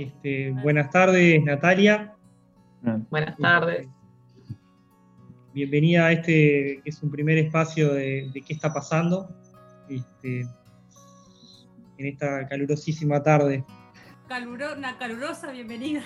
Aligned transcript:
Este, 0.00 0.50
buenas 0.62 0.88
tardes, 0.88 1.44
Natalia. 1.44 2.14
Buenas 3.10 3.36
tardes. 3.36 3.86
Bienvenida 5.52 6.06
a 6.06 6.12
este, 6.12 6.80
que 6.82 6.88
es 6.88 7.02
un 7.02 7.10
primer 7.10 7.36
espacio 7.36 7.92
de, 7.92 8.30
qué 8.32 8.54
está 8.54 8.72
pasando 8.72 9.28
este, 9.90 10.46
en 11.98 12.06
esta 12.06 12.48
calurosísima 12.48 13.22
tarde. 13.22 13.62
una 14.74 14.96
calurosa 14.96 15.52
bienvenida. 15.52 16.00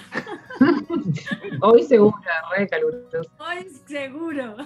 Hoy 1.61 1.85
seguro, 1.85 2.17
re 2.57 2.67
caluroso. 2.67 3.31
Hoy 3.39 3.71
seguro. 3.87 4.57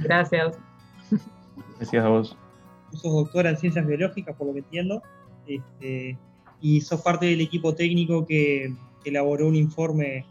Gracias. 0.00 0.58
Gracias 1.76 2.04
a 2.04 2.08
vos. 2.08 2.36
Vos 2.90 3.02
sos 3.02 3.12
doctora 3.12 3.50
en 3.50 3.56
ciencias 3.56 3.86
biológicas, 3.86 4.34
por 4.34 4.48
lo 4.48 4.52
que 4.54 4.58
entiendo, 4.58 5.00
este, 5.46 6.18
y 6.60 6.80
sos 6.80 7.02
parte 7.02 7.26
del 7.26 7.40
equipo 7.40 7.74
técnico 7.74 8.26
que, 8.26 8.72
elaboró 9.04 9.46
un 9.46 9.54
informe 9.54 10.26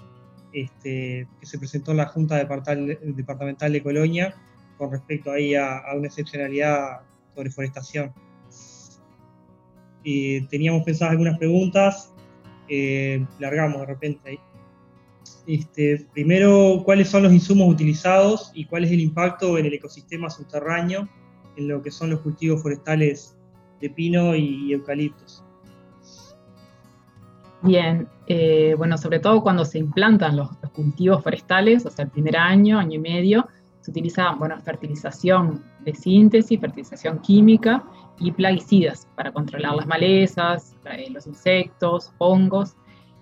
este, 0.51 1.29
que 1.39 1.45
se 1.45 1.57
presentó 1.57 1.91
en 1.91 1.97
la 1.97 2.07
Junta 2.07 2.35
Departamental 2.35 3.71
de 3.71 3.81
Colonia 3.81 4.35
con 4.77 4.91
respecto 4.91 5.31
ahí 5.31 5.55
a, 5.55 5.81
una 5.95 6.07
excepcionalidad 6.07 6.99
sobre 7.33 7.51
forestación. 7.51 8.13
teníamos 10.03 10.83
pensadas 10.83 11.11
algunas 11.11 11.37
preguntas, 11.37 12.13
eh, 12.67 13.25
largamos 13.39 13.79
de 13.79 13.85
repente 13.85 14.29
ahí. 14.29 14.39
Este, 15.47 16.05
primero, 16.13 16.81
¿cuáles 16.83 17.07
son 17.07 17.23
los 17.23 17.31
insumos 17.31 17.69
utilizados 17.69 18.51
y 18.53 18.65
cuál 18.65 18.83
es 18.83 18.91
el 18.91 18.99
impacto 18.99 19.57
en 19.57 19.67
el 19.67 19.73
ecosistema 19.73 20.29
subterráneo 20.29 21.07
en 21.55 21.67
lo 21.67 21.81
que 21.81 21.91
son 21.91 22.09
los 22.09 22.21
cultivos 22.21 22.61
forestales 22.61 23.37
de 23.79 23.89
pino 23.89 24.35
y 24.35 24.73
eucaliptos? 24.73 25.45
Bien, 27.65 28.07
eh, 28.27 28.75
bueno, 28.77 28.95
sobre 28.95 29.17
todo 29.17 29.41
cuando 29.41 29.65
se 29.65 29.79
implantan 29.79 30.37
los, 30.37 30.49
cultivos 30.71 31.23
forestales, 31.23 31.83
o 31.87 31.89
sea, 31.89 32.05
el 32.05 32.11
primer 32.11 32.37
año, 32.37 32.77
año 32.77 32.93
y 32.93 32.99
medio, 32.99 33.47
se 33.81 33.89
utiliza, 33.89 34.33
bueno, 34.33 34.61
fertilización 34.61 35.63
de 35.79 35.95
síntesis, 35.95 36.59
fertilización 36.59 37.17
química 37.19 37.83
y 38.19 38.31
plaguicidas 38.31 39.07
para 39.15 39.31
controlar 39.31 39.75
las 39.75 39.87
malezas, 39.87 40.75
eh, 40.91 41.09
los 41.09 41.25
insectos, 41.25 42.13
hongos, 42.19 42.75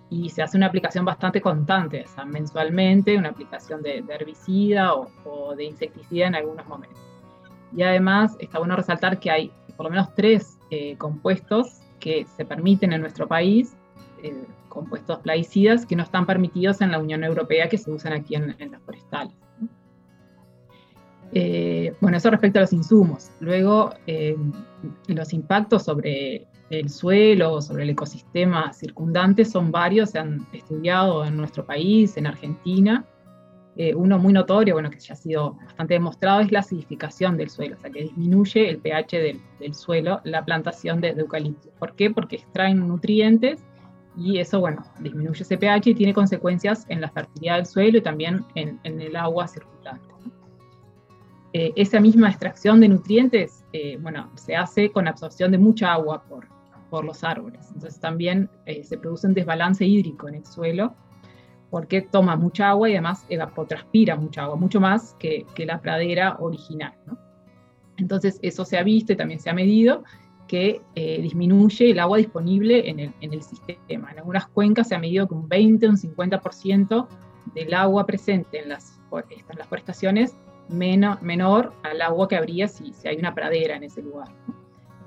y 0.09 0.29
se 0.29 0.43
hace 0.43 0.57
una 0.57 0.65
aplicación 0.65 1.05
bastante 1.05 1.39
constante, 1.39 2.03
o 2.03 2.07
sea, 2.09 2.25
mensualmente, 2.25 3.17
una 3.17 3.29
aplicación 3.29 3.81
de, 3.81 4.03
herbicida 4.09 4.93
o, 4.93 5.55
de 5.55 5.63
insecticida 5.63 6.27
en 6.27 6.35
algunos 6.35 6.67
momentos. 6.67 6.99
Y 7.73 7.81
además 7.81 8.35
está 8.39 8.59
bueno 8.59 8.75
resaltar 8.75 9.19
que 9.21 9.31
hay 9.31 9.51
por 9.77 9.85
lo 9.85 9.91
menos 9.91 10.13
tres 10.15 10.59
eh, 10.69 10.97
compuestos 10.97 11.79
que 12.01 12.25
se 12.35 12.43
permiten 12.43 12.91
en 12.91 12.99
nuestro 12.99 13.27
país, 13.27 13.75
eh, 14.23 14.45
compuestos 14.69 15.19
plaguicidas, 15.19 15.85
que 15.85 15.95
no 15.95 16.03
están 16.03 16.25
permitidos 16.25 16.81
en 16.81 16.91
la 16.91 16.99
Unión 16.99 17.23
Europea, 17.23 17.69
que 17.69 17.77
se 17.77 17.91
usan 17.91 18.13
aquí 18.13 18.35
en, 18.35 18.55
las 18.71 18.81
forestales. 18.81 19.33
Eh, 21.31 21.93
bueno, 22.01 22.17
eso 22.17 22.29
respecto 22.31 22.59
a 22.59 22.61
los 22.61 22.73
insumos. 22.73 23.31
Luego, 23.39 23.91
los 25.07 25.33
impactos 25.33 25.83
sobre 25.83 26.47
el 26.79 26.89
suelo, 26.89 27.61
sobre 27.61 27.83
el 27.83 27.91
ecosistema 27.91 28.73
circundante 28.73 29.45
son 29.45 29.71
varios, 29.71 30.11
se 30.11 30.19
han 30.19 30.47
estudiado 30.53 31.25
en 31.25 31.37
nuestro 31.37 31.65
país, 31.65 32.17
en 32.17 32.27
Argentina. 32.27 33.05
Eh, 33.75 33.95
uno 33.95 34.19
muy 34.19 34.33
notorio, 34.33 34.75
bueno, 34.75 34.91
que 34.91 34.99
ya 34.99 35.13
ha 35.13 35.17
sido 35.17 35.53
bastante 35.53 35.95
demostrado, 35.95 36.41
es 36.41 36.51
la 36.51 36.59
acidificación 36.59 37.37
del 37.37 37.49
suelo, 37.49 37.75
o 37.75 37.79
sea, 37.79 37.89
que 37.89 38.03
disminuye 38.03 38.69
el 38.69 38.77
pH 38.77 39.39
del, 39.59 39.73
suelo 39.73 40.21
la 40.23 40.45
plantación 40.45 41.01
de, 41.01 41.09
eucalipto. 41.09 41.69
¿Por 41.79 41.95
qué? 41.95 42.11
Porque 42.11 42.35
extraen 42.35 42.87
nutrientes 42.87 43.63
y 44.15 44.39
eso, 44.39 44.59
bueno, 44.59 44.83
disminuye 44.99 45.41
ese 45.41 45.57
pH 45.57 45.89
y 45.89 45.95
tiene 45.95 46.13
consecuencias 46.13 46.85
en 46.89 47.01
la 47.01 47.09
fertilidad 47.09 47.57
del 47.57 47.65
suelo 47.65 47.97
y 47.97 48.01
también 48.01 48.45
en, 48.55 48.79
el 48.83 49.15
agua 49.15 49.47
circulante. 49.47 50.13
Eh, 51.53 51.71
esa 51.75 51.99
misma 51.99 52.29
extracción 52.29 52.79
de 52.79 52.89
nutrientes, 52.89 53.63
eh, 53.73 53.97
bueno, 54.01 54.31
se 54.35 54.55
hace 54.55 54.91
con 54.91 55.07
absorción 55.07 55.51
de 55.51 55.57
mucha 55.57 55.93
agua 55.93 56.23
por, 56.23 56.47
por 56.93 57.05
los 57.05 57.23
árboles. 57.23 57.71
Entonces 57.73 57.99
también 57.99 58.49
eh, 58.67 58.83
se 58.83 58.99
produce 58.99 59.25
un 59.25 59.33
desbalance 59.33 59.83
hídrico 59.83 60.27
en 60.27 60.35
el 60.35 60.45
suelo 60.45 60.93
porque 61.71 62.03
toma 62.03 62.35
mucha 62.35 62.69
agua 62.69 62.87
y 62.87 62.91
además 62.91 63.25
evapotranspira 63.29 64.15
mucha 64.15 64.43
agua, 64.43 64.57
mucho 64.57 64.79
más 64.79 65.15
que, 65.17 65.43
la 65.57 65.81
pradera 65.81 66.37
original. 66.39 66.93
Entonces 67.97 68.37
eso 68.43 68.63
se 68.63 68.77
ha 68.77 68.83
visto 68.83 69.11
y 69.11 69.15
también 69.15 69.39
se 69.39 69.49
ha 69.49 69.55
medido 69.55 70.03
que 70.47 70.81
eh, 70.95 71.21
disminuye 71.21 71.91
el 71.91 71.99
agua 71.99 72.17
disponible 72.17 72.89
en 72.89 72.99
el, 72.99 73.41
sistema. 73.41 74.11
En 74.11 74.19
algunas 74.19 74.47
cuencas 74.47 74.89
se 74.89 74.95
ha 74.95 74.99
medido 74.99 75.27
que 75.27 75.33
un 75.33 75.47
20 75.47 75.87
o 75.87 75.89
un 75.89 75.97
50% 75.97 77.07
del 77.53 77.73
agua 77.73 78.05
presente 78.05 78.61
en 78.61 78.69
las, 78.69 78.99
en 79.11 79.57
las 79.57 79.67
forestaciones 79.67 80.35
menor 80.69 81.73
al 81.83 82.01
agua 82.01 82.27
que 82.27 82.35
habría 82.35 82.67
si, 82.67 82.93
si 82.93 83.07
hay 83.07 83.17
una 83.17 83.35
pradera 83.35 83.75
en 83.75 83.83
ese 83.83 84.01
lugar 84.01 84.29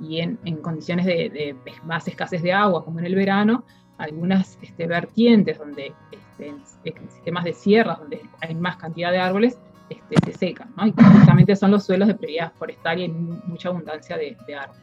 y 0.01 0.21
en, 0.21 0.37
condiciones 0.63 1.07
de, 1.07 1.57
más 1.85 2.07
escasez 2.09 2.43
de 2.43 2.53
agua, 2.53 2.85
como 2.85 2.99
en 2.99 3.07
el 3.07 3.15
verano, 3.15 3.65
algunas 3.99 4.59
este, 4.61 4.87
vertientes 4.87 5.59
donde 5.59 5.93
este, 6.11 6.49
en, 6.49 7.11
sistemas 7.11 7.45
de 7.45 7.53
sierras, 7.53 7.99
donde 7.99 8.21
hay 8.41 8.55
más 8.55 8.77
cantidad 8.77 9.11
de 9.11 9.19
árboles, 9.19 9.59
este, 9.89 10.17
se 10.25 10.39
secan, 10.39 10.73
y 10.85 10.93
justamente 10.93 11.55
son 11.57 11.71
los 11.71 11.85
suelos 11.85 12.09
de 12.09 12.15
prioridad 12.15 12.53
forestal 12.55 12.99
y 12.99 13.03
hay 13.03 13.09
mucha 13.09 13.69
abundancia 13.69 14.17
de, 14.17 14.37
árboles. 14.55 14.83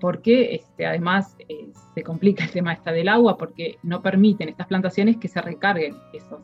Porque 0.00 0.54
este, 0.54 0.86
además 0.86 1.36
eh, 1.48 1.68
se 1.94 2.02
complica 2.02 2.44
el 2.44 2.50
tema 2.50 2.72
esta 2.72 2.92
del 2.92 3.08
agua 3.08 3.36
porque 3.36 3.78
no 3.82 4.00
permiten 4.00 4.48
estas 4.48 4.66
plantaciones 4.66 5.16
que 5.16 5.28
se 5.28 5.40
recarguen 5.40 5.96
esos, 6.12 6.40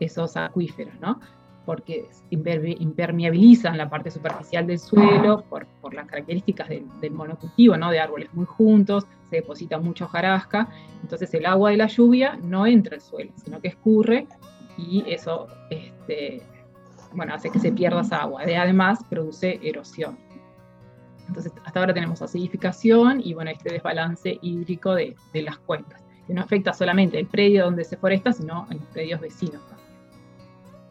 esos 0.00 0.36
acuíferos, 0.36 0.94
¿no? 1.00 1.20
porque 1.66 2.06
impermeabilizan 2.30 3.76
la 3.76 3.90
parte 3.90 4.10
superficial 4.12 4.66
del 4.68 4.78
suelo 4.78 5.42
por, 5.50 5.66
por 5.80 5.92
las 5.92 6.06
características 6.06 6.68
del, 6.68 7.10
monocultivo, 7.10 7.76
¿no? 7.76 7.90
de 7.90 7.98
árboles 7.98 8.32
muy 8.32 8.46
juntos, 8.46 9.04
se 9.28 9.36
deposita 9.36 9.78
mucha 9.78 10.04
hojarasca, 10.04 10.68
entonces 11.02 11.34
el 11.34 11.44
agua 11.44 11.70
de 11.70 11.76
la 11.76 11.88
lluvia 11.88 12.38
no 12.40 12.66
entra 12.66 12.94
al 12.94 13.00
suelo, 13.00 13.32
sino 13.44 13.60
que 13.60 13.68
escurre 13.68 14.28
y 14.78 15.02
eso 15.08 15.48
este, 15.68 16.40
bueno, 17.12 17.34
hace 17.34 17.50
que 17.50 17.58
se 17.58 17.72
pierda 17.72 18.02
esa 18.02 18.22
agua. 18.22 18.44
De, 18.44 18.56
además, 18.56 19.00
produce 19.10 19.58
erosión. 19.62 20.16
Entonces, 21.36 21.52
hasta 21.66 21.80
ahora 21.80 21.92
tenemos 21.92 22.22
acidificación 22.22 23.20
y 23.22 23.34
bueno, 23.34 23.50
este 23.50 23.70
desbalance 23.70 24.38
hídrico 24.40 24.94
de, 24.94 25.14
de 25.34 25.42
las 25.42 25.58
cuencas, 25.58 26.02
que 26.26 26.32
no 26.32 26.40
afecta 26.40 26.72
solamente 26.72 27.18
el 27.18 27.26
predio 27.26 27.66
donde 27.66 27.84
se 27.84 27.98
foresta, 27.98 28.32
sino 28.32 28.66
a 28.70 28.74
los 28.74 28.82
predios 28.86 29.20
vecinos. 29.20 29.60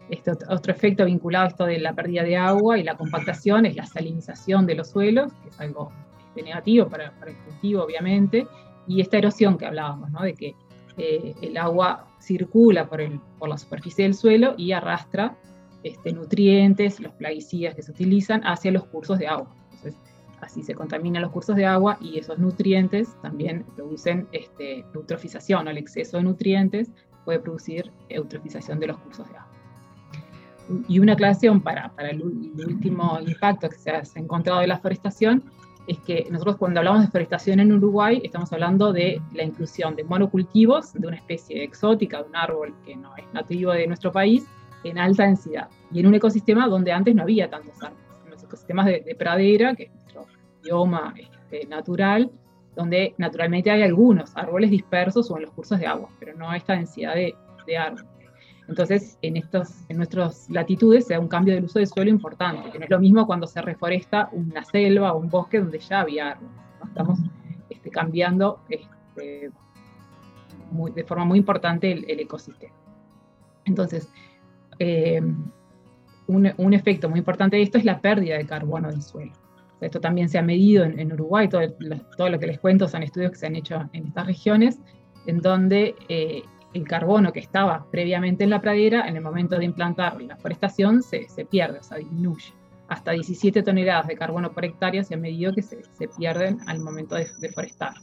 Este 0.08 0.32
otro 0.32 0.72
efecto 0.72 1.06
vinculado 1.06 1.46
a 1.46 1.48
esto 1.48 1.66
de 1.66 1.80
la 1.80 1.94
pérdida 1.94 2.22
de 2.22 2.38
agua 2.38 2.78
y 2.78 2.84
la 2.84 2.96
compactación 2.96 3.66
es 3.66 3.76
la 3.76 3.88
salinización 3.88 4.68
de 4.68 4.76
los 4.76 4.92
suelos, 4.92 5.34
que 5.42 5.50
es 5.50 5.60
algo 5.60 5.92
este, 6.28 6.44
negativo 6.44 6.88
para, 6.88 7.12
el 7.26 7.36
cultivo, 7.38 7.84
obviamente, 7.84 8.46
y 8.86 9.02
esta 9.02 9.18
erosión 9.18 9.58
que 9.58 9.66
hablábamos, 9.66 10.12
¿no? 10.12 10.22
de 10.22 10.36
que 10.36 10.56
eh, 10.98 11.34
el 11.42 11.58
agua 11.58 12.06
circula 12.22 12.88
por, 12.88 13.02
el, 13.02 13.20
por, 13.40 13.50
la 13.50 13.58
superficie 13.58 14.04
del 14.04 14.14
suelo 14.14 14.54
y 14.60 14.74
arrastra 14.74 15.36
este, 15.82 16.14
nutrientes, 16.14 17.00
los 17.00 17.14
plaguicidas 17.14 17.74
que 17.74 17.82
se 17.82 17.90
utilizan 17.90 18.46
hacia 18.46 18.72
los 18.72 18.86
cursos 18.86 19.18
de 19.18 19.28
agua. 19.28 19.48
Entonces, 19.72 19.96
así 20.42 20.64
se 20.64 20.76
contaminan 20.76 21.22
los 21.22 21.32
cursos 21.32 21.56
de 21.56 21.66
agua 21.66 21.98
y 22.02 22.20
esos 22.20 22.38
nutrientes 22.38 23.16
también 23.22 23.66
producen 23.76 24.28
este, 24.32 24.86
eutrofización, 24.94 25.68
o 25.68 25.70
el 25.70 25.78
exceso 25.78 26.18
de 26.18 26.24
nutrientes 26.24 26.92
puede 27.24 27.40
producir 27.40 27.92
eutrofización 28.10 28.80
de 28.80 28.88
los 28.88 28.98
cursos 29.00 29.28
de 29.30 29.38
agua. 29.38 29.52
Y 30.88 31.00
una 31.00 31.14
aclaración 31.14 31.62
para, 31.62 31.90
para 31.90 32.10
el, 32.10 32.24
último 32.24 33.20
impacto 33.26 33.70
que 33.70 33.78
se 33.78 33.92
ha, 33.92 34.04
encontrado 34.16 34.60
de 34.62 34.68
la 34.68 34.80
forestación 34.80 35.44
es 35.88 36.00
que 36.00 36.28
nosotros 36.32 36.58
cuando 36.58 36.80
hablamos 36.80 37.02
de 37.02 37.08
forestación 37.08 37.60
en 37.60 37.72
Uruguay 37.72 38.20
estamos 38.24 38.52
hablando 38.52 38.92
de 38.92 39.22
la 39.34 39.44
inclusión 39.44 39.96
de 39.96 40.04
monocultivos 40.04 40.94
de 40.94 41.08
una 41.08 41.18
especie 41.18 41.64
exótica, 41.64 42.24
de 42.24 42.30
un 42.30 42.36
árbol 42.36 42.74
que 42.84 42.96
no 42.96 43.16
es 43.16 43.26
nativo 43.34 43.72
de 43.72 43.86
nuestro 43.86 44.12
país, 44.12 44.48
en 44.84 44.98
alta 44.98 45.24
densidad 45.24 45.70
y 45.92 46.00
en 46.00 46.08
un 46.08 46.16
ecosistema 46.16 46.68
donde 46.68 46.92
antes 46.92 47.16
no 47.16 47.24
había 47.24 47.50
tantos 47.50 47.82
árboles, 47.82 48.05
ecosistemas 48.46 48.86
de, 48.86 49.16
pradera, 49.18 49.76
que 49.76 49.84
es 49.84 49.94
nuestro 49.94 50.26
bioma 50.64 51.14
este, 51.18 51.68
natural, 51.68 52.32
donde 52.76 53.14
naturalmente 53.18 53.72
hay 53.72 53.84
algunos 53.84 54.36
árboles 54.36 54.70
dispersos 54.70 55.30
o 55.32 55.38
en 55.38 55.44
los 55.44 55.52
cursos 55.52 55.80
de 55.80 55.88
agua, 55.88 56.10
pero 56.20 56.36
no 56.36 56.54
esta 56.54 56.74
densidad 56.74 57.16
de, 57.16 57.36
de 57.66 57.78
árboles. 57.78 58.16
Entonces, 58.68 59.18
en, 59.22 59.38
estos, 59.38 59.86
en 59.90 59.98
nuestras 59.98 60.50
latitudes 60.50 61.06
se 61.06 61.14
da 61.14 61.20
un 61.20 61.28
cambio 61.28 61.54
del 61.54 61.66
uso 61.66 61.80
del 61.80 61.88
suelo 61.88 62.10
importante, 62.10 62.72
que 62.72 62.80
no 62.80 62.86
es 62.86 62.90
lo 62.90 63.00
mismo 63.00 63.28
cuando 63.28 63.46
se 63.46 63.62
reforesta 63.62 64.30
una 64.32 64.64
selva 64.64 65.14
o 65.14 65.20
un 65.20 65.30
bosque 65.30 65.60
donde 65.60 65.80
ya 65.80 66.02
había 66.02 66.32
árboles. 66.32 66.52
Estamos 66.84 67.20
este, 67.70 67.90
cambiando 67.92 68.62
este, 68.70 69.52
de 70.96 71.04
forma 71.04 71.26
muy 71.26 71.40
importante 71.40 71.92
el, 71.92 72.20
ecosistema. 72.20 72.74
Entonces, 73.66 74.10
eh, 74.80 75.22
un, 76.28 76.74
efecto 76.74 77.10
muy 77.10 77.20
importante 77.20 77.58
de 77.58 77.64
esto 77.64 77.78
es 77.78 77.86
la 77.86 78.00
pérdida 78.00 78.38
de 78.38 78.46
carbono 78.46 78.90
del 78.90 79.02
suelo. 79.02 79.32
esto 79.82 80.00
también 80.00 80.30
se 80.30 80.38
ha 80.38 80.42
medido 80.42 80.84
en, 80.84 81.12
Uruguay, 81.14 81.48
todo, 81.48 81.62
todo, 82.18 82.30
lo 82.30 82.40
que 82.40 82.48
les 82.48 82.60
cuento 82.60 82.88
son 82.88 83.04
estudios 83.04 83.32
que 83.32 83.38
se 83.38 83.48
han 83.48 83.56
hecho 83.56 83.90
en 83.94 84.08
estas 84.08 84.26
regiones, 84.26 84.80
en 85.28 85.42
donde 85.42 85.96
eh, 86.10 86.44
el 86.74 86.88
carbono 86.88 87.32
que 87.32 87.40
estaba 87.40 87.86
previamente 87.92 88.44
en 88.44 88.50
la 88.50 88.62
pradera, 88.62 89.08
en 89.08 89.16
el 89.16 89.22
momento 89.22 89.58
de 89.58 89.66
implantar 89.66 90.22
la 90.22 90.36
forestación, 90.38 91.02
se, 91.02 91.28
se 91.30 91.46
pierde, 91.46 91.80
o 91.80 91.84
sea, 91.84 91.98
disminuye. 91.98 92.54
Hasta 92.88 93.12
17 93.12 93.64
toneladas 93.64 94.08
de 94.08 94.16
carbono 94.16 94.52
por 94.52 94.66
hectárea 94.66 95.04
se 95.04 95.16
ha 95.16 95.18
medido 95.18 95.54
que 95.54 95.62
se, 95.62 95.84
se 95.84 96.08
pierden 96.08 96.60
al 96.68 96.80
momento 96.80 97.16
de, 97.16 97.28
de 97.40 97.50
forestar. 97.50 97.94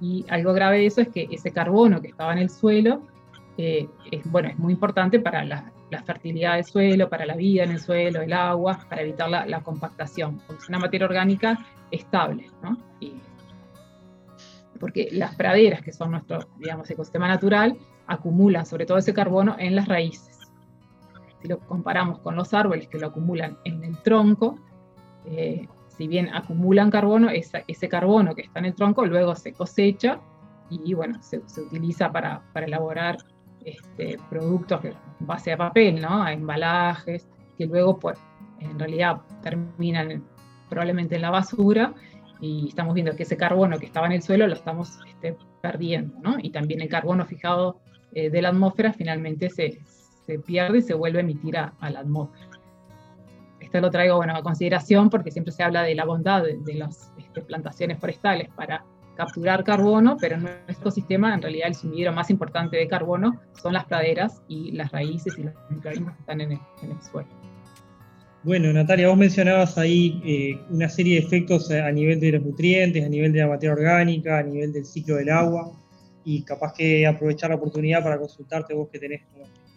Y 0.00 0.24
algo 0.28 0.52
grave 0.52 0.78
de 0.78 0.86
eso 0.86 1.00
es 1.00 1.08
que 1.08 1.28
ese 1.30 1.52
carbono 1.52 2.00
que 2.00 2.08
estaba 2.08 2.32
en 2.32 2.38
el 2.38 2.50
suelo 2.50 3.02
eh, 3.58 3.88
es, 4.10 4.30
bueno, 4.30 4.48
es 4.48 4.58
muy 4.58 4.72
importante 4.72 5.20
para 5.20 5.44
la, 5.44 5.72
fertilidad 6.06 6.54
del 6.54 6.64
suelo, 6.64 7.08
para 7.10 7.26
la 7.26 7.36
vida 7.36 7.64
en 7.64 7.72
el 7.72 7.78
suelo, 7.78 8.22
el 8.22 8.32
agua, 8.32 8.78
para 8.88 9.02
evitar 9.02 9.28
la, 9.28 9.60
compactación, 9.60 10.40
porque 10.46 10.62
es 10.62 10.68
una 10.68 10.78
materia 10.78 11.06
orgánica 11.06 11.58
estable, 11.90 12.50
¿no? 12.62 12.78
porque 14.82 15.10
las 15.12 15.36
praderas, 15.36 15.80
que 15.80 15.92
son 15.92 16.10
nuestro, 16.10 16.40
digamos, 16.58 16.90
ecosistema 16.90 17.28
natural, 17.28 17.78
acumulan 18.08 18.66
sobre 18.66 18.84
todo 18.84 18.98
ese 18.98 19.14
carbono 19.14 19.54
en 19.60 19.76
las 19.76 19.86
raíces. 19.86 20.40
Si 21.40 21.46
lo 21.46 21.60
comparamos 21.60 22.18
con 22.18 22.34
los 22.34 22.52
árboles 22.52 22.88
que 22.88 22.98
lo 22.98 23.06
acumulan 23.06 23.58
en 23.64 23.84
el 23.84 23.96
tronco, 23.98 24.58
eh, 25.26 25.68
si 25.86 26.08
bien 26.08 26.34
acumulan 26.34 26.90
carbono, 26.90 27.28
ese 27.30 27.88
carbono 27.88 28.34
que 28.34 28.42
está 28.42 28.58
en 28.58 28.64
el 28.64 28.74
tronco 28.74 29.06
luego 29.06 29.36
se 29.36 29.52
cosecha 29.52 30.18
y 30.68 30.94
bueno, 30.94 31.22
se, 31.22 31.42
se 31.46 31.60
utiliza 31.60 32.10
para, 32.10 32.42
para, 32.52 32.66
elaborar 32.66 33.18
este, 33.64 34.16
productos 34.30 34.80
base 35.20 35.52
a 35.52 35.56
papel, 35.56 36.00
¿no? 36.00 36.22
A 36.22 36.32
embalajes, 36.32 37.28
que 37.56 37.66
luego 37.66 37.98
pues 37.98 38.18
en 38.60 38.78
realidad 38.78 39.20
terminan 39.42 40.24
probablemente 40.68 41.16
en 41.16 41.22
la 41.22 41.30
basura 41.30 41.94
y 42.40 42.68
estamos 42.68 42.94
viendo 42.94 43.14
que 43.14 43.22
ese 43.22 43.36
carbono 43.36 43.78
que 43.78 43.86
estaba 43.86 44.06
en 44.06 44.12
el 44.12 44.22
suelo 44.22 44.46
lo 44.46 44.54
estamos 44.54 44.98
este, 45.06 45.36
perdiendo, 45.60 46.18
¿no? 46.20 46.36
Y 46.42 46.50
también 46.50 46.80
el 46.80 46.88
carbono 46.88 47.24
fijado 47.24 47.80
eh, 48.12 48.30
de 48.30 48.42
la 48.42 48.48
atmósfera 48.48 48.92
finalmente 48.92 49.48
se, 49.48 49.80
se, 50.26 50.38
pierde 50.38 50.78
y 50.78 50.82
se 50.82 50.94
vuelve 50.94 51.18
a 51.18 51.22
emitir 51.22 51.56
a, 51.56 51.72
la 51.80 52.00
atmósfera. 52.00 52.48
Esto 53.60 53.80
lo 53.80 53.90
traigo 53.90 54.16
bueno, 54.16 54.34
a 54.34 54.42
consideración 54.42 55.08
porque 55.08 55.30
siempre 55.30 55.52
se 55.52 55.62
habla 55.62 55.82
de 55.82 55.94
la 55.94 56.04
bondad 56.04 56.42
de, 56.42 56.58
de 56.58 56.74
las 56.74 57.12
este, 57.16 57.42
plantaciones 57.42 57.98
forestales 57.98 58.48
para 58.50 58.84
capturar 59.16 59.64
carbono, 59.64 60.16
pero 60.20 60.36
en 60.36 60.48
nuestro 60.66 60.90
sistema 60.90 61.34
en 61.34 61.42
realidad 61.42 61.68
el 61.68 61.74
sumidero 61.74 62.12
más 62.12 62.30
importante 62.30 62.76
de 62.76 62.88
carbono 62.88 63.40
son 63.60 63.74
las 63.74 63.84
praderas 63.84 64.42
y 64.48 64.72
las 64.72 64.90
raíces 64.92 65.36
y 65.38 65.42
los 65.44 65.54
microorganismos 65.70 66.14
que 66.14 66.20
están 66.20 66.40
en 66.40 66.52
el, 66.52 66.58
suelo. 67.10 67.28
Bueno, 68.44 68.72
Natalia, 68.72 69.08
vos 69.08 69.16
mencionabas 69.16 69.78
ahí 69.78 70.20
eh, 70.24 70.60
una 70.70 70.88
serie 70.88 71.20
de 71.20 71.26
efectos 71.26 71.70
a 71.70 71.90
nivel 71.92 72.18
de 72.18 72.32
los 72.32 72.42
nutrientes, 72.42 73.04
a 73.04 73.08
nivel 73.08 73.32
de 73.32 73.38
la 73.40 73.48
materia 73.48 73.72
orgánica, 73.72 74.38
a 74.38 74.42
nivel 74.42 74.72
del 74.72 74.84
ciclo 74.84 75.16
del 75.16 75.30
agua, 75.30 75.70
y 76.24 76.42
capaz 76.42 76.72
que 76.74 77.06
aprovechar 77.06 77.50
la 77.50 77.56
oportunidad 77.56 78.02
para 78.02 78.18
consultarte 78.18 78.74
vos 78.74 78.88
que 78.90 78.98
tenés 78.98 79.22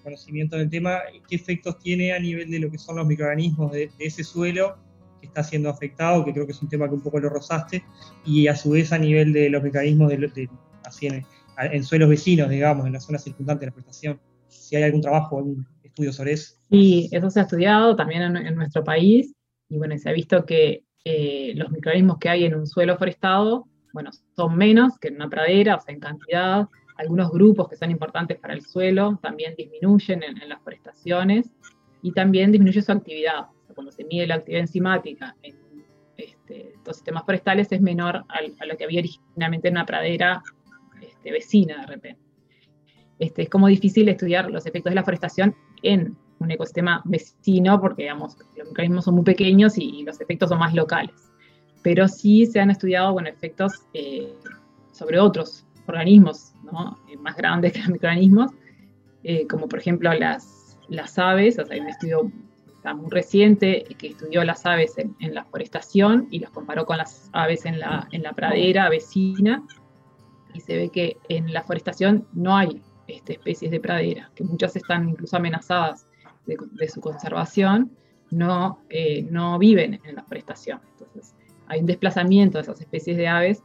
conocimiento 0.02 0.56
del 0.56 0.70
tema, 0.70 1.00
qué 1.28 1.36
efectos 1.36 1.80
tiene 1.80 2.14
a 2.14 2.20
nivel 2.20 2.50
de 2.50 2.60
lo 2.60 2.72
que 2.72 2.78
son 2.78 2.96
los 2.96 3.08
microorganismos 3.08 3.72
de 3.72 3.90
ese 4.00 4.24
suelo 4.24 4.78
está 5.26 5.44
siendo 5.44 5.70
afectado, 5.70 6.24
que 6.26 6.34
creo 6.34 6.46
que 6.46 6.52
es 6.52 6.62
un 6.62 6.70
tema 6.70 6.88
que 6.88 6.96
un 6.96 7.02
poco 7.02 7.20
lo 7.20 7.30
rozaste, 7.30 7.84
y 8.26 8.48
a 8.48 8.56
su 8.56 8.72
vez 8.72 8.92
a 8.92 8.98
nivel 8.98 9.34
de 9.34 9.50
los 9.50 9.64
mecanismos 9.64 10.10
de, 10.10 10.50
así 10.84 11.08
en, 11.08 11.84
suelos 11.84 12.10
vecinos, 12.10 12.50
digamos, 12.50 12.86
en 12.86 12.94
la 12.94 13.00
zona 13.00 13.18
circundante 13.18 13.62
de 13.62 13.72
la 13.72 13.74
prestación, 13.74 14.20
si 14.48 14.76
hay 14.76 14.84
algún 14.84 15.02
trabajo, 15.02 15.38
algún 15.38 15.66
estudio 15.84 16.12
sobre 16.12 16.34
eso. 16.34 16.56
Sí, 16.70 17.10
eso 17.12 17.30
se 17.30 17.40
ha 17.40 17.44
estudiado 17.44 17.96
también 17.96 18.36
en, 18.36 18.56
nuestro 18.56 18.84
país, 18.84 19.34
y 19.70 19.78
bueno, 19.78 19.98
se 19.98 20.10
ha 20.10 20.14
visto 20.14 20.46
que 20.46 20.84
eh, 21.04 21.54
los 21.56 21.72
microorganismos 21.72 22.18
que 22.20 22.30
hay 22.30 22.46
en 22.46 22.56
un 22.56 22.68
suelo 22.68 22.98
forestado, 22.98 23.68
bueno, 23.94 24.12
son 24.36 24.58
menos 24.58 24.98
que 25.00 25.08
en 25.08 25.16
una 25.16 25.30
pradera, 25.30 25.76
o 25.76 25.82
sea, 25.82 25.94
en 25.94 26.02
cantidad, 26.02 26.68
algunos 26.98 27.32
grupos 27.32 27.70
que 27.70 27.78
son 27.78 27.92
importantes 27.92 28.38
para 28.40 28.54
el 28.54 28.62
suelo 28.62 29.20
también 29.22 29.54
disminuyen 29.58 30.24
en, 30.24 30.42
en 30.42 30.50
las 30.50 30.62
forestaciones 30.62 31.50
y 32.02 32.12
también 32.12 32.52
disminuye 32.52 32.82
su 32.82 32.92
actividad 32.92 33.48
cuando 33.76 33.92
se 33.92 34.06
mide 34.06 34.26
la 34.26 34.36
actividad 34.36 34.62
enzimática 34.62 35.36
en 35.44 35.56
este, 36.18 36.74
los 36.86 36.96
sistemas 36.96 37.26
forestales 37.26 37.72
es 37.72 37.82
menor 37.82 38.24
a, 38.30 38.66
lo 38.66 38.78
que 38.78 38.86
había 38.86 39.00
originalmente 39.00 39.68
en 39.68 39.74
una 39.74 39.86
pradera 39.86 40.42
este, 41.02 41.32
vecina 41.32 41.82
de 41.82 41.88
repente. 41.88 42.22
Este, 43.20 43.44
es 43.44 43.50
como 43.50 43.68
difícil 43.68 44.10
estudiar 44.10 44.50
los 44.50 44.66
efectos 44.66 44.92
de 44.92 44.96
la 44.96 45.04
forestación 45.04 45.56
en 45.84 46.16
un 46.40 46.52
ecosistema 46.52 47.02
vecino 47.06 47.80
porque 47.80 48.04
digamos, 48.04 48.38
los 48.58 48.68
mecanismos 48.70 49.06
son 49.06 49.16
muy 49.16 49.24
pequeños 49.24 49.78
y, 49.78 50.04
los 50.04 50.20
efectos 50.22 50.50
son 50.50 50.60
más 50.60 50.74
locales. 50.74 51.16
Pero 51.82 52.08
sí 52.08 52.46
se 52.46 52.60
han 52.60 52.72
estudiado 52.72 53.14
bueno, 53.14 53.30
efectos 53.30 53.86
eh, 53.94 54.34
sobre 54.92 55.20
otros 55.20 55.66
organismos 55.88 56.54
¿no? 56.64 56.98
Eh, 57.10 57.18
más 57.18 57.36
grandes 57.36 57.74
que 57.74 57.80
los 57.80 57.90
microorganismos, 57.90 58.52
eh, 59.24 59.48
como 59.48 59.68
por 59.68 59.80
ejemplo 59.80 60.12
las, 60.14 60.78
las 60.88 61.18
aves, 61.20 61.60
o 61.60 61.66
sea, 61.66 61.76
hay 61.76 61.82
un 61.82 61.90
estudio 61.90 62.32
muy 62.94 63.10
reciente 63.10 63.84
que 63.98 64.08
estudió 64.08 64.44
las 64.44 64.66
aves 64.66 64.98
en, 64.98 65.34
la 65.34 65.46
forestación 65.46 66.28
y 66.32 66.40
las 66.40 66.52
comparó 66.52 66.86
con 66.86 66.98
las 66.98 67.30
aves 67.34 67.66
en 67.66 67.80
la, 67.80 68.08
pradera 68.36 68.90
vecina 68.90 69.64
y 70.54 70.60
se 70.62 70.78
ve 70.78 70.90
que 70.90 71.18
en 71.30 71.52
la 71.52 71.64
forestación 71.64 72.28
no 72.34 72.56
hay 72.56 72.82
este, 73.08 73.34
especies 73.34 73.72
de 73.72 73.80
pradera, 73.80 74.32
que 74.36 74.44
muchas 74.44 74.76
están 74.76 75.10
incluso 75.10 75.36
amenazadas 75.38 76.08
de, 76.46 76.88
su 76.88 77.02
conservación, 77.02 77.92
no, 78.32 78.80
eh, 78.90 79.24
no 79.24 79.58
viven 79.58 80.00
en 80.04 80.16
la 80.16 80.24
forestación. 80.24 80.80
Entonces, 80.92 81.36
hay 81.68 81.80
un 81.80 81.88
desplazamiento 81.88 82.58
de 82.58 82.64
esas 82.64 82.80
especies 82.80 83.18
de 83.18 83.28
aves, 83.28 83.64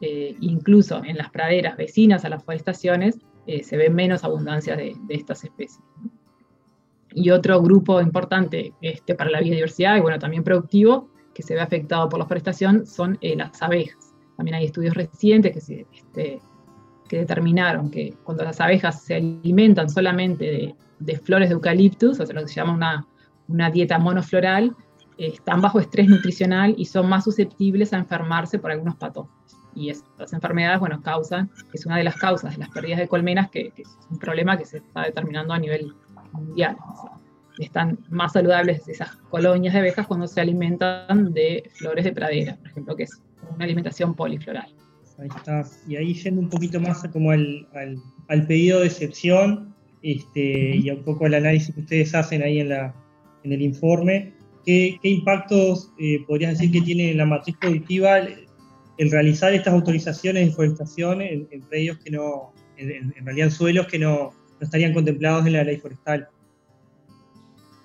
eh, 0.00 0.36
incluso 0.40 1.02
en 1.04 1.16
las 1.16 1.30
praderas 1.30 1.76
vecinas 1.76 2.24
a 2.24 2.28
las 2.28 2.44
forestaciones, 2.44 3.18
eh, 3.46 3.62
se 3.64 3.76
ve 3.76 3.88
menos 3.88 4.24
abundancia 4.24 4.76
de 4.76 4.94
estas 5.08 5.42
especies. 5.44 5.82
Y 7.14 7.30
otro 7.30 7.60
grupo 7.62 8.00
importante 8.00 8.74
este, 8.80 9.14
para 9.14 9.30
la 9.30 9.40
biodiversidad 9.40 9.96
y 9.96 10.00
bueno, 10.00 10.18
también 10.18 10.44
productivo, 10.44 11.08
que 11.34 11.42
se 11.42 11.54
ve 11.54 11.60
afectado 11.60 12.08
por 12.08 12.18
la 12.18 12.26
forestación, 12.26 12.86
son 12.86 13.16
eh, 13.20 13.36
las 13.36 13.62
abejas. 13.62 14.14
También 14.36 14.56
hay 14.56 14.66
estudios 14.66 14.94
recientes 14.94 15.68
este, 15.70 16.40
que 17.08 17.18
determinaron 17.18 17.90
que 17.90 18.14
cuando 18.22 18.44
las 18.44 18.60
abejas 18.60 19.02
se 19.02 19.16
alimentan 19.16 19.88
solamente 19.88 20.74
de, 20.98 21.18
flores 21.18 21.48
de 21.48 21.54
eucaliptus, 21.54 22.20
o 22.20 22.26
sea, 22.26 22.34
lo 22.34 22.42
que 22.42 22.48
se 22.48 22.54
llama 22.54 23.06
una, 23.48 23.70
dieta 23.70 23.98
monofloral, 23.98 24.76
están 25.16 25.60
bajo 25.60 25.80
estrés 25.80 26.08
nutricional 26.08 26.74
y 26.76 26.84
son 26.84 27.08
más 27.08 27.24
susceptibles 27.24 27.92
a 27.92 27.98
enfermarse 27.98 28.58
por 28.58 28.70
algunos 28.70 28.96
patógenos. 28.96 29.36
Y 29.74 29.90
estas 29.90 30.32
enfermedades, 30.32 30.80
bueno, 30.80 31.02
causan, 31.02 31.50
es 31.72 31.86
una 31.86 31.96
de 31.96 32.04
las 32.04 32.16
causas 32.16 32.52
de 32.52 32.58
las 32.58 32.68
pérdidas 32.70 32.98
de 32.98 33.08
colmenas, 33.08 33.50
que 33.50 33.72
es 33.76 33.98
un 34.10 34.18
problema 34.18 34.56
que 34.56 34.64
se 34.64 34.78
está 34.78 35.02
determinando 35.02 35.54
a 35.54 35.58
nivel 35.58 35.94
mundial. 36.32 36.76
están 37.58 37.98
más 38.08 38.32
saludables 38.32 38.86
esas 38.88 39.16
colonias 39.30 39.74
de 39.74 39.80
abejas 39.80 40.06
cuando 40.06 40.26
se 40.26 40.40
alimentan 40.40 41.32
de 41.32 41.68
flores 41.74 42.04
de 42.04 42.12
pradera, 42.12 42.56
por 42.56 42.68
ejemplo, 42.68 42.96
que 42.96 43.02
es 43.04 43.22
una 43.54 43.64
alimentación 43.64 44.14
polifloral. 44.14 44.72
Ahí 45.18 45.28
está. 45.36 45.64
Y 45.88 45.96
ahí 45.96 46.14
yendo 46.14 46.40
un 46.40 46.48
poquito 46.48 46.78
más 46.80 47.02
como 47.12 47.32
al, 47.32 47.66
al, 48.28 48.46
pedido 48.46 48.80
de 48.80 48.86
excepción 48.86 49.74
este, 50.02 50.76
y 50.76 50.90
un 50.90 51.02
poco 51.02 51.26
el 51.26 51.34
análisis 51.34 51.74
que 51.74 51.80
ustedes 51.80 52.14
hacen 52.14 52.42
ahí 52.42 52.60
en, 52.60 52.68
la, 52.68 52.94
en 53.42 53.52
el 53.52 53.62
informe, 53.62 54.32
¿qué, 54.64 54.96
qué 55.02 55.08
impactos 55.08 55.92
eh, 55.98 56.24
podrías 56.26 56.52
decir 56.52 56.70
que 56.70 56.82
tiene 56.82 57.10
en 57.10 57.18
la 57.18 57.26
matriz 57.26 57.56
productiva 57.60 58.18
el, 58.18 58.46
realizar 59.10 59.52
estas 59.54 59.74
autorizaciones 59.74 60.46
de 60.46 60.52
forestación 60.52 61.22
en, 61.22 61.48
en 61.50 61.60
predios 61.62 61.98
que 61.98 62.10
no, 62.10 62.52
en, 62.76 63.12
en 63.16 63.24
realidad 63.24 63.48
en 63.48 63.52
suelos 63.52 63.86
que 63.86 63.98
no, 63.98 64.32
no 64.60 64.64
estarían 64.64 64.94
contemplados 64.94 65.46
en 65.46 65.52
la 65.54 65.64
ley 65.64 65.78
forestal. 65.78 66.28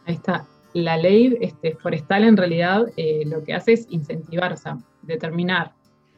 Ahí 0.05 0.15
está. 0.15 0.45
La 0.73 0.97
ley 0.97 1.37
este, 1.39 1.75
forestal 1.75 2.23
en 2.23 2.35
realidad 2.35 2.85
eh, 2.97 3.23
lo 3.25 3.43
que 3.43 3.53
hace 3.53 3.73
es 3.73 3.85
incentivar, 3.89 4.53
o 4.53 4.57
sea, 4.57 4.77
determinar 5.03 5.73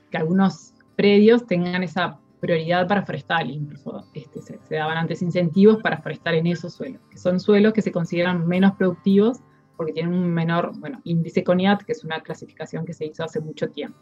que 0.10 0.18
algunos 0.18 0.74
predios 0.96 1.46
tengan 1.46 1.84
esa 1.84 2.20
prioridad 2.40 2.88
para 2.88 3.06
forestal, 3.06 3.50
incluso 3.50 4.06
este, 4.14 4.42
se, 4.42 4.76
daban 4.76 4.98
antes 4.98 5.22
incentivos 5.22 5.82
para 5.82 5.98
forestar 6.02 6.36
en 6.36 6.48
esos 6.48 6.74
suelos, 6.74 7.02
que 7.10 7.18
son 7.18 7.40
suelos 7.40 7.74
que 7.74 7.82
se 7.82 7.92
consideran 7.92 8.48
menos 8.48 8.74
productivos 8.74 9.40
porque 9.76 9.94
tienen 9.94 10.14
un 10.14 10.34
menor 10.34 10.72
bueno, 10.80 11.02
índice 11.04 11.44
CONIAT, 11.44 11.84
que 11.84 11.92
es 11.92 12.04
una 12.04 12.22
clasificación 12.22 12.86
que 12.86 12.94
se 12.94 13.06
hizo 13.06 13.24
hace 13.24 13.42
mucho 13.42 13.70
tiempo. 13.70 13.98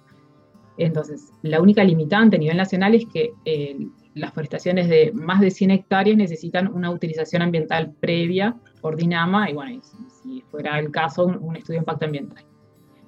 Entonces, 0.77 1.31
la 1.41 1.61
única 1.61 1.83
limitante 1.83 2.35
a 2.35 2.39
nivel 2.39 2.57
nacional 2.57 2.95
es 2.95 3.05
que 3.05 3.33
eh, 3.45 3.77
las 4.15 4.33
forestaciones 4.33 4.89
de 4.89 5.11
más 5.13 5.39
de 5.39 5.51
100 5.51 5.71
hectáreas 5.71 6.17
necesitan 6.17 6.67
una 6.73 6.91
utilización 6.91 7.41
ambiental 7.41 7.93
previa 7.99 8.55
por 8.81 8.95
DINAMA 8.95 9.49
y 9.49 9.53
bueno, 9.53 9.81
si, 10.21 10.41
fuera 10.49 10.79
el 10.79 10.91
caso, 10.91 11.25
un, 11.25 11.55
estudio 11.55 11.79
de 11.79 11.83
impacto 11.83 12.05
ambiental. 12.05 12.43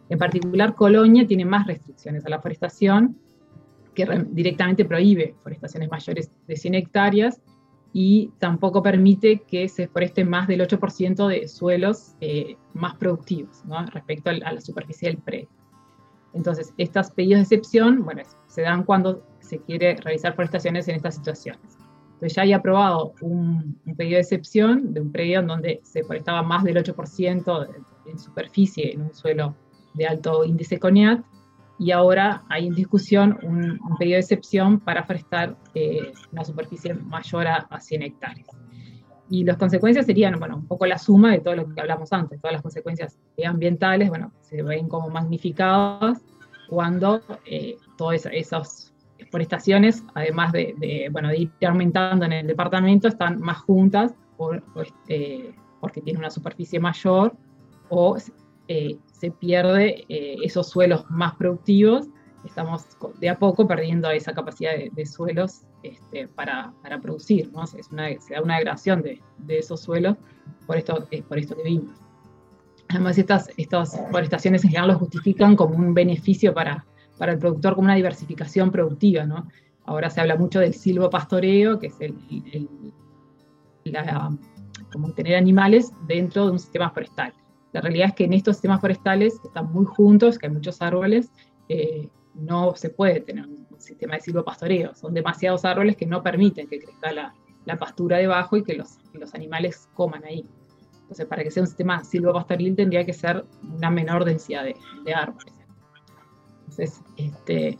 En 0.09 0.19
particular, 0.19 0.75
Colonia 0.75 1.25
tiene 1.25 1.45
más 1.45 1.65
restricciones 1.65 2.25
a 2.25 2.29
la 2.29 2.39
forestación, 2.39 3.17
que 3.95 4.05
directamente 4.29 4.85
prohíbe 4.85 5.35
forestaciones 5.41 5.89
mayores 5.89 6.29
de 6.47 6.55
100 6.55 6.75
hectáreas 6.75 7.41
y 7.93 8.31
tampoco 8.39 8.83
permite 8.83 9.43
que 9.47 9.69
se 9.69 9.87
foreste 9.87 10.25
más 10.25 10.47
del 10.47 10.61
8% 10.61 11.27
de 11.27 11.47
suelos 11.47 12.15
eh, 12.19 12.57
más 12.73 12.95
productivos 12.97 13.63
respecto 13.93 14.29
a 14.29 14.33
la 14.33 14.59
superficie 14.59 15.07
del 15.07 15.17
predio. 15.17 15.47
Entonces, 16.35 16.73
estos 16.77 17.11
pedidos 17.11 17.37
de 17.49 17.55
excepción, 17.55 18.03
bueno, 18.03 18.21
se 18.47 18.61
dan 18.61 18.83
cuando 18.83 19.25
se 19.39 19.59
quiere 19.59 19.95
realizar 19.95 20.35
forestaciones 20.35 20.87
en 20.87 20.95
estas 20.95 21.15
situaciones. 21.15 21.77
Entonces 22.15 22.35
ya 22.35 22.43
hay 22.43 22.53
aprobado 22.53 23.13
un, 23.21 23.79
pedido 23.97 24.15
de 24.15 24.21
excepción 24.21 24.93
de 24.93 25.01
un 25.01 25.11
predio 25.11 25.39
en 25.39 25.47
donde 25.47 25.79
se 25.83 26.03
forestaba 26.03 26.43
más 26.43 26.63
del 26.63 26.77
8% 26.77 27.67
en 28.05 28.19
superficie 28.19 28.93
en 28.93 29.01
un 29.03 29.13
suelo 29.13 29.55
de 29.93 30.07
alto 30.07 30.43
índice 30.43 30.79
CONIAT, 30.79 31.23
y 31.77 31.91
ahora 31.91 32.43
hay 32.49 32.67
en 32.67 32.75
discusión 32.75 33.37
un, 33.43 33.79
pedido 33.97 34.15
de 34.15 34.21
excepción 34.21 34.79
para 34.79 35.03
forestar 35.03 35.57
eh, 35.73 36.13
una 36.31 36.45
superficie 36.45 36.93
mayor 36.93 37.47
a, 37.47 37.67
a 37.69 37.79
100 37.79 38.01
hectáreas. 38.01 38.47
Y 39.29 39.43
las 39.43 39.57
consecuencias 39.57 40.05
serían, 40.05 40.39
bueno, 40.39 40.55
un 40.55 40.67
poco 40.67 40.85
la 40.85 40.97
suma 40.97 41.31
de 41.31 41.39
todo 41.39 41.55
lo 41.55 41.73
que 41.73 41.81
hablamos 41.81 42.13
antes, 42.13 42.39
todas 42.39 42.53
las 42.53 42.61
consecuencias 42.61 43.17
ambientales, 43.45 44.09
bueno, 44.09 44.31
se 44.41 44.61
ven 44.61 44.87
como 44.87 45.09
magnificadas 45.09 46.23
cuando 46.67 47.21
eh, 47.45 47.77
todas 47.97 48.25
esas 48.31 48.93
forestaciones, 49.31 50.03
además 50.13 50.51
de, 50.51 51.07
bueno, 51.11 51.29
de 51.29 51.37
ir 51.39 51.51
aumentando 51.67 52.25
en 52.25 52.33
el 52.33 52.47
departamento, 52.47 53.07
están 53.07 53.39
más 53.39 53.59
juntas 53.59 54.13
eh, 55.07 55.53
porque 55.79 56.01
tiene 56.01 56.19
una 56.19 56.29
superficie 56.29 56.79
mayor 56.79 57.35
o 57.89 58.17
eh, 58.67 58.97
se 59.05 59.31
pierde 59.31 60.05
esos 60.09 60.69
suelos 60.69 61.05
más 61.09 61.35
productivos, 61.35 62.07
estamos 62.43 62.85
de 63.19 63.29
a 63.29 63.39
poco 63.39 63.67
perdiendo 63.67 64.09
esa 64.09 64.33
capacidad 64.33 64.71
de, 64.91 65.05
suelos 65.05 65.61
este, 65.83 66.27
para, 66.27 66.73
para, 66.81 66.99
producir, 66.99 67.51
¿no? 67.51 67.63
Es 67.63 67.89
una, 67.91 68.09
se 68.19 68.33
da 68.33 68.41
una 68.41 68.57
degradación 68.57 69.01
de, 69.01 69.21
esos 69.47 69.81
suelos 69.81 70.17
por 70.67 70.77
esto, 70.77 71.07
por 71.27 71.39
esto 71.39 71.55
que 71.55 71.63
vimos. 71.63 72.04
Además, 72.89 73.17
estas, 73.17 73.49
estas 73.57 73.99
forestaciones 74.11 74.63
en 74.63 74.71
general 74.71 74.89
lo 74.89 74.99
justifican 74.99 75.55
como 75.55 75.75
un 75.75 75.93
beneficio 75.93 76.53
para, 76.53 76.85
para 77.17 77.33
el 77.33 77.39
productor, 77.39 77.75
como 77.75 77.85
una 77.85 77.95
diversificación 77.95 78.71
productiva, 78.71 79.25
¿no? 79.25 79.47
Ahora 79.85 80.09
se 80.09 80.21
habla 80.21 80.35
mucho 80.35 80.59
del 80.59 80.73
silvopastoreo, 80.73 81.79
que 81.79 81.87
es 81.87 81.95
el, 81.99 82.15
la, 83.83 84.35
como 84.91 85.11
tener 85.11 85.35
animales 85.35 85.91
dentro 86.07 86.45
de 86.45 86.51
un 86.53 86.59
sistema 86.59 86.89
forestal. 86.89 87.33
La 87.71 87.81
realidad 87.81 88.09
es 88.09 88.13
que 88.15 88.23
en 88.23 88.33
estos 88.33 88.55
sistemas 88.55 88.81
forestales, 88.81 89.39
que 89.39 89.47
están 89.47 89.71
muy 89.71 89.85
juntos, 89.85 90.39
que 90.39 90.47
hay 90.47 90.53
muchos 90.53 90.81
árboles, 90.81 91.31
eh, 91.69 92.09
no 92.33 92.75
se 92.75 92.89
puede 92.89 93.19
tener 93.21 93.45
un 93.45 93.67
sistema 93.77 94.15
de 94.15 94.21
silvopastoreo. 94.21 94.95
Son 94.95 95.13
demasiados 95.13 95.65
árboles 95.65 95.95
que 95.97 96.05
no 96.05 96.23
permiten 96.23 96.67
que 96.67 96.79
crezca 96.79 97.11
la, 97.11 97.35
la 97.65 97.77
pastura 97.77 98.17
debajo 98.17 98.57
y 98.57 98.63
que 98.63 98.75
los, 98.75 98.97
los, 99.13 99.33
animales 99.33 99.89
coman 99.93 100.23
ahí. 100.23 100.45
Entonces, 101.05 101.25
para 101.27 101.43
que 101.43 101.51
sea 101.51 101.61
un 101.63 101.67
sistema 101.67 102.03
silvopastoril 102.03 102.75
tendría 102.75 103.05
que 103.05 103.13
ser 103.13 103.45
una 103.75 103.89
menor 103.89 104.25
densidad 104.25 104.63
de, 104.63 104.75
de 105.03 105.13
árboles. 105.13 105.53
Entonces, 106.61 107.01
este, 107.17 107.77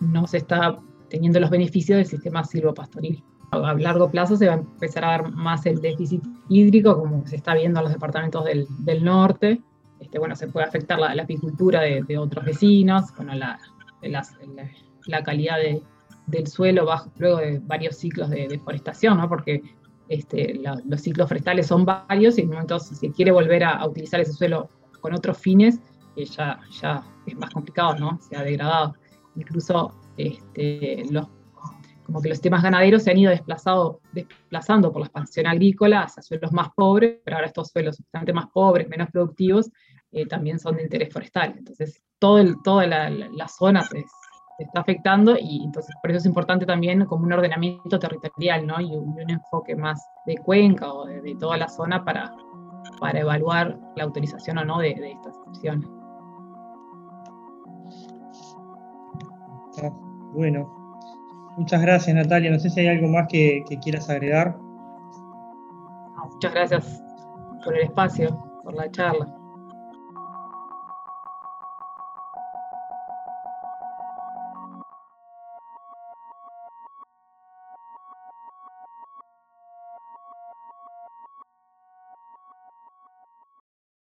no 0.00 0.26
se 0.26 0.38
está 0.38 0.76
teniendo 1.08 1.38
los 1.38 1.50
beneficios 1.50 1.98
del 1.98 2.06
sistema 2.06 2.44
silvopastoril 2.44 3.22
a 3.62 3.74
largo 3.74 4.10
plazo 4.10 4.36
se 4.36 4.46
va 4.46 4.54
a 4.54 4.56
empezar 4.56 5.04
a 5.04 5.08
dar 5.08 5.32
más 5.32 5.66
el 5.66 5.80
déficit 5.80 6.22
hídrico, 6.48 6.98
como 6.98 7.26
se 7.26 7.36
está 7.36 7.54
viendo 7.54 7.80
en 7.80 7.84
los 7.84 7.92
departamentos 7.92 8.44
del, 8.44 8.66
del 8.80 9.04
norte. 9.04 9.60
Este, 10.00 10.18
bueno, 10.18 10.36
se 10.36 10.48
puede 10.48 10.66
afectar 10.66 10.98
la, 10.98 11.22
apicultura 11.22 11.80
de, 11.82 12.18
otros 12.18 12.44
vecinos, 12.44 13.14
bueno, 13.16 13.34
la, 13.34 13.58
la, 14.02 15.22
calidad 15.22 15.56
del 16.26 16.46
suelo 16.46 16.84
bajo, 16.84 17.10
luego 17.18 17.38
de 17.38 17.60
varios 17.60 17.96
ciclos 17.96 18.30
de 18.30 18.48
deforestación, 18.48 19.18
¿no? 19.18 19.28
porque 19.28 19.62
este, 20.08 20.60
los 20.84 21.00
ciclos 21.00 21.28
forestales 21.28 21.66
son 21.66 21.84
varios 21.84 22.38
y 22.38 22.42
en 22.42 22.48
un 22.48 22.54
momento 22.54 22.78
si 22.78 22.94
se 22.94 23.10
quiere 23.10 23.30
volver 23.30 23.64
a, 23.64 23.86
utilizar 23.86 24.20
ese 24.20 24.32
suelo 24.32 24.68
con 25.00 25.14
otros 25.14 25.38
fines, 25.38 25.80
eh, 26.16 26.24
ya, 26.24 26.60
ya 26.80 27.02
es 27.26 27.36
más 27.36 27.50
complicado, 27.50 27.96
¿no? 27.96 28.18
Se 28.20 28.36
ha 28.36 28.42
degradado. 28.42 28.94
Incluso 29.36 29.92
este, 30.16 31.04
los 31.10 31.28
como 32.04 32.20
que 32.20 32.28
los 32.28 32.40
temas 32.40 32.62
ganaderos 32.62 33.02
se 33.02 33.10
han 33.10 33.18
ido 33.18 33.30
desplazado, 33.30 34.00
desplazando 34.12 34.92
por 34.92 35.00
la 35.00 35.06
expansión 35.06 35.46
agrícola 35.46 36.02
hacia 36.02 36.22
suelos 36.22 36.52
más 36.52 36.68
pobres, 36.74 37.18
pero 37.24 37.36
ahora 37.36 37.46
estos 37.46 37.68
suelos 37.68 37.98
bastante 37.98 38.32
más 38.32 38.46
pobres, 38.52 38.88
menos 38.88 39.08
productivos, 39.10 39.70
eh, 40.12 40.26
también 40.26 40.58
son 40.58 40.76
de 40.76 40.82
interés 40.82 41.12
forestal. 41.12 41.54
Entonces, 41.56 42.02
todo 42.18 42.38
el, 42.38 42.56
toda 42.62 42.86
la, 42.86 43.10
la, 43.10 43.48
zona 43.48 43.82
se, 43.84 44.04
está 44.58 44.80
afectando 44.80 45.36
y 45.38 45.64
entonces 45.64 45.94
por 46.00 46.10
eso 46.10 46.18
es 46.18 46.26
importante 46.26 46.66
también 46.66 47.04
como 47.06 47.24
un 47.24 47.32
ordenamiento 47.32 47.98
territorial, 47.98 48.66
¿no? 48.66 48.80
Y 48.80 48.96
un, 48.96 49.14
enfoque 49.28 49.74
más 49.74 50.08
de 50.26 50.36
cuenca 50.38 50.92
o 50.92 51.06
de, 51.06 51.34
toda 51.36 51.56
la 51.56 51.68
zona 51.68 52.04
para, 52.04 52.34
para 53.00 53.20
evaluar 53.20 53.78
la 53.96 54.04
autorización 54.04 54.58
o 54.58 54.64
no 54.64 54.78
de, 54.78 54.94
de 54.94 55.12
estas 55.12 55.36
opciones. 55.46 55.88
Bueno, 60.32 60.84
Muchas 61.56 61.82
gracias, 61.82 62.16
Natalia. 62.16 62.50
No 62.50 62.58
sé 62.58 62.68
si 62.68 62.80
hay 62.80 62.88
algo 62.88 63.08
más 63.08 63.28
que, 63.28 63.64
quieras 63.82 64.10
agregar. 64.10 64.56
Muchas 66.32 66.52
gracias 66.52 67.04
por 67.64 67.76
el 67.76 67.84
espacio, 67.84 68.60
por 68.64 68.74
la 68.74 68.90
charla. 68.90 69.32